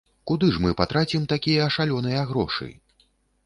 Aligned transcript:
Куды 0.29 0.47
ж 0.55 0.61
мы 0.63 0.71
патрацім 0.79 1.29
такія 1.35 1.69
шалёныя 1.77 2.27
грошы? 2.33 2.67